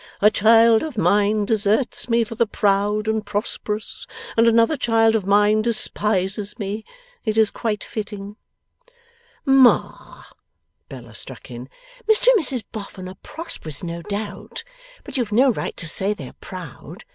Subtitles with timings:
[0.19, 5.27] 'A child of mine deserts me for the proud and prosperous, and another child of
[5.27, 6.83] mine despises me.
[7.23, 8.35] It is quite fitting.'
[9.45, 10.23] 'Ma,'
[10.89, 11.69] Bella struck in,
[12.09, 14.63] 'Mr and Mrs Boffin are prosperous, no doubt;
[15.03, 17.05] but you have no right to say they are proud.